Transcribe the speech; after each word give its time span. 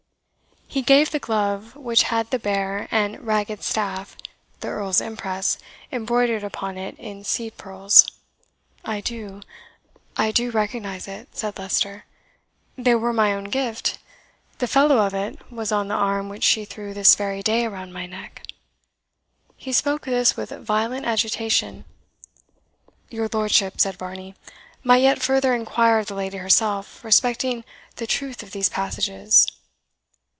He 0.73 0.81
gave 0.81 1.11
the 1.11 1.19
glove, 1.19 1.75
which 1.75 2.03
had 2.03 2.29
the 2.29 2.39
Bear 2.39 2.87
and 2.91 3.27
Ragged 3.27 3.61
Staff, 3.61 4.15
the 4.61 4.69
Earl's 4.69 5.01
impress, 5.01 5.57
embroidered 5.91 6.45
upon 6.45 6.77
it 6.77 6.97
in 6.97 7.25
seed 7.25 7.57
pearls. 7.57 8.07
"I 8.85 9.01
do 9.01 9.41
I 10.15 10.31
do 10.31 10.49
recognize 10.49 11.09
it," 11.09 11.35
said 11.35 11.59
Leicester. 11.59 12.05
"They 12.77 12.95
were 12.95 13.11
my 13.11 13.33
own 13.33 13.49
gift. 13.49 13.97
The 14.59 14.67
fellow 14.67 14.99
of 15.05 15.13
it 15.13 15.51
was 15.51 15.73
on 15.73 15.89
the 15.89 15.93
arm 15.93 16.29
which 16.29 16.45
she 16.45 16.63
threw 16.63 16.93
this 16.93 17.15
very 17.15 17.43
day 17.43 17.65
around 17.65 17.91
my 17.91 18.05
neck!" 18.05 18.47
He 19.57 19.73
spoke 19.73 20.05
this 20.05 20.37
with 20.37 20.51
violent 20.51 21.05
agitation. 21.05 21.83
"Your 23.09 23.27
lordship," 23.33 23.81
said 23.81 23.97
Varney, 23.97 24.35
"might 24.85 25.03
yet 25.03 25.21
further 25.21 25.53
inquire 25.53 25.99
of 25.99 26.07
the 26.07 26.15
lady 26.15 26.37
herself 26.37 27.03
respecting 27.03 27.65
the 27.97 28.07
truth 28.07 28.41
of 28.41 28.51
these 28.51 28.69
passages." 28.69 29.45